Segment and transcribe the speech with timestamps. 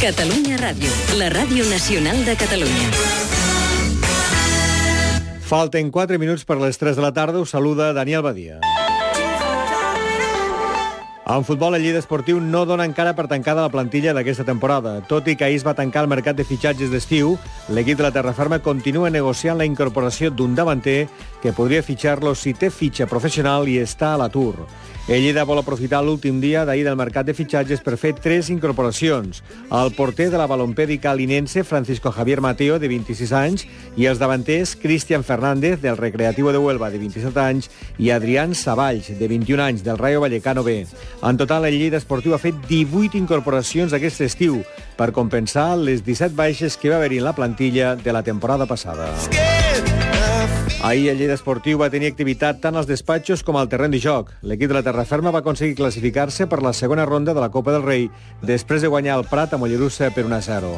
[0.00, 0.88] Catalunya Ràdio,
[1.20, 2.86] la ràdio nacional de Catalunya.
[5.44, 7.42] Falten 4 minuts per les 3 de la tarda.
[7.44, 8.62] Us saluda Daniel Badia.
[11.30, 14.96] En futbol, el Lleida Esportiu no dona encara per tancada la plantilla d'aquesta temporada.
[15.04, 17.36] Tot i que ahir es va tancar el mercat de fitxatges d'estiu,
[17.68, 21.10] l'equip de la Terraferma continua negociant la incorporació d'un davanter
[21.42, 24.64] que podria fitxar-lo si té fitxa professional i està a l'atur.
[25.08, 29.40] El Lleida vol aprofitar l'últim dia d'ahir del mercat de fitxatges per fer tres incorporacions.
[29.66, 33.66] El porter de la balompèdica linense, Francisco Javier Mateo, de 26 anys,
[33.96, 39.10] i els davanters, Cristian Fernández, del Recreativo de Huelva, de 27 anys, i Adrián Savalls,
[39.18, 40.84] de 21 anys, del Rayo Vallecano B.
[41.22, 44.62] En total, el Lleida Esportiu ha fet 18 incorporacions aquest estiu
[44.96, 49.10] per compensar les 17 baixes que va haver-hi en la plantilla de la temporada passada.
[50.82, 54.30] Ahir el Lleida Esportiu va tenir activitat tant als despatxos com al terreny de joc.
[54.40, 57.84] L'equip de la Terraferma va aconseguir classificar-se per la segona ronda de la Copa del
[57.84, 58.06] Rei
[58.40, 60.70] després de guanyar el Prat a Mollerussa per 1-0.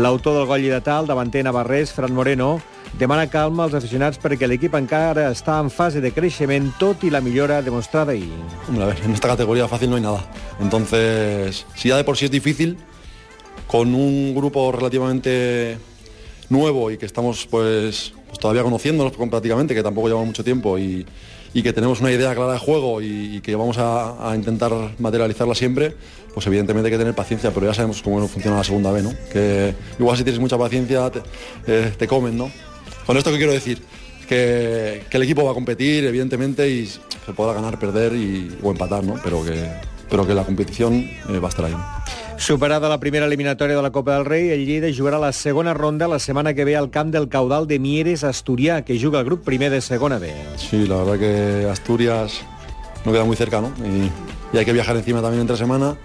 [0.00, 2.54] L'autor del gol lleidatà, el davanter navarrès, Fran Moreno,
[2.98, 7.20] demana calma als aficionats perquè l'equip encara està en fase de creixement tot i la
[7.20, 8.32] millora demostrada ahir.
[8.66, 10.24] Hombre, a ver, en esta categoría fácil no hay nada.
[10.58, 12.78] Entonces, si ya de por sí es difícil,
[13.66, 15.76] con un grupo relativamente
[16.48, 21.04] nuevo y que estamos pues, pues todavía conociéndonos prácticamente, que tampoco llevamos mucho tiempo y,
[21.52, 25.94] y que tenemos una idea clara de juego y, que vamos a, intentar materializarla siempre,
[26.32, 29.12] pues evidentemente hay que tener paciencia, pero ya sabemos cómo funciona la segunda B, ¿no?
[29.32, 31.20] Que igual si tienes mucha paciencia te,
[31.66, 32.50] eh, comen, ¿no?
[33.04, 33.82] Con esto que quiero decir,
[34.28, 38.70] que, que, el equipo va a competir, evidentemente, y se podrá ganar, perder y, o
[38.70, 39.20] empatar, ¿no?
[39.24, 39.68] Pero que,
[40.08, 41.74] pero que la competición eh, va a estar ahí.
[42.40, 46.06] Superada la primera eliminatòria de la Copa del Rei, el Lleida jugarà la segona ronda
[46.08, 49.44] la setmana que ve al camp del Caudal de Mieres, Asturià, que juga el grup
[49.44, 50.32] primer de segona B.
[50.56, 52.40] Sí, la verdad que Asturias
[53.04, 53.74] no queda muy cerca, ¿no?
[53.84, 54.10] Y,
[54.54, 55.98] y hay que viajar encima también entre semana.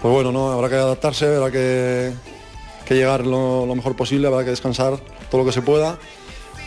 [0.00, 0.52] Pues bueno, ¿no?
[0.52, 2.12] habrá que adaptarse, habrá que,
[2.86, 5.00] que llegar lo, lo mejor posible, habrá que descansar
[5.32, 5.98] todo lo que se pueda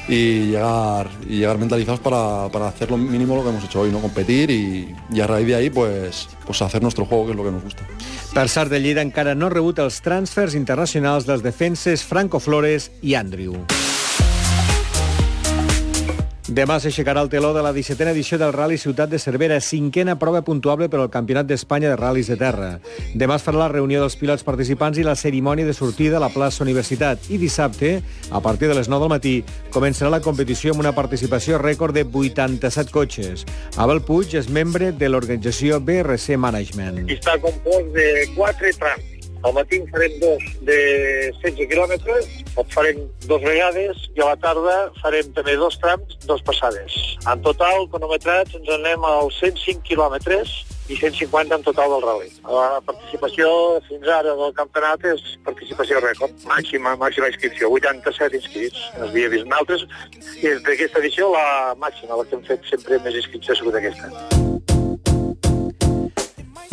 [0.08, 3.92] y llegar, y llegar mentalizados para, para, hacer lo mínimo lo que hemos hecho hoy,
[3.92, 4.00] ¿no?
[4.00, 7.44] competir y, y a raíz de ahí pues, pues hacer nuestro juego, que es lo
[7.44, 7.84] que nos gusta.
[8.36, 12.92] Per sort de Lleida encara no ha rebut els transfers internacionals dels defenses Franco Flores
[13.00, 13.56] i Andrew.
[16.46, 20.44] Demà s'aixecarà el teló de la 17a edició del Rally Ciutat de Cervera, cinquena prova
[20.46, 22.68] puntuable per al Campionat d'Espanya de Ral·lis de Terra.
[23.18, 26.30] Demà es farà la reunió dels pilots participants i la cerimònia de sortida a la
[26.30, 27.26] plaça Universitat.
[27.34, 27.96] I dissabte,
[28.30, 29.34] a partir de les 9 del matí,
[29.74, 33.48] començarà la competició amb una participació rècord de 87 cotxes.
[33.82, 37.08] Abel Puig és membre de l'organització BRC Management.
[37.10, 39.15] Està compost de 4 trams
[39.46, 40.78] al matí farem dos de
[41.44, 46.42] 16 quilòmetres, el farem dos vegades i a la tarda farem també dos trams, dos
[46.48, 46.96] passades.
[47.30, 50.56] En total, cronometrats, ens anem als 105 quilòmetres
[50.90, 52.32] i 150 en total del rally.
[52.46, 53.52] La participació
[53.90, 58.82] fins ara del campionat és participació rècord, màxima, màxima inscripció, 87 inscrits.
[58.98, 59.86] No havia vist altres,
[60.42, 64.45] i d'aquesta edició la màxima, la que hem fet sempre més inscrits ha sigut aquesta.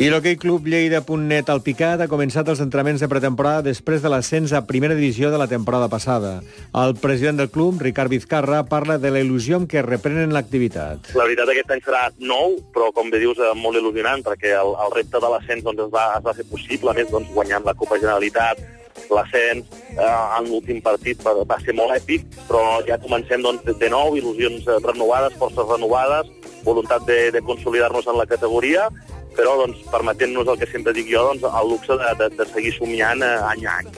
[0.03, 4.51] I l'Hockey Club Lleida.net al Picat ha començat els entrenaments de pretemporada després de l'ascens
[4.51, 6.33] a primera divisió de la temporada passada.
[6.75, 11.13] El president del club, Ricard Vizcarra, parla de la il·lusió amb què reprenen l'activitat.
[11.15, 14.91] La veritat aquest any serà nou, però com bé dius, molt il·lusionant, perquè el, el
[14.97, 17.79] repte de l'ascens doncs, es, va, es va fer possible, a més doncs, guanyant la
[17.79, 18.67] Copa Generalitat,
[19.07, 23.95] l'ascens eh, en l'últim partit va, va ser molt èpic, però ja comencem doncs, de
[23.95, 26.35] nou, il·lusions renovades, forces renovades,
[26.67, 28.91] voluntat de, de consolidar-nos en la categoria
[29.37, 32.75] però doncs, permetent-nos el que sempre dic jo, doncs, el luxe de, de, de seguir
[32.77, 33.93] somiant eh, any a any.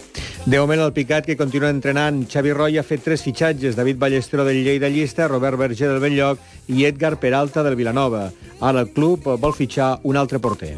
[0.45, 4.45] De moment, el Picat, que continua entrenant, Xavi Roy ha fet tres fitxatges, David Ballestero
[4.45, 8.27] del Lleida Llista, Robert Berger del Belllloc i Edgar Peralta del Vilanova.
[8.61, 10.77] Ara el club vol fitxar un altre porter.